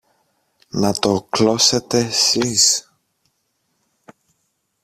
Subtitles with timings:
[0.69, 2.93] Να το κλώσετε σεις!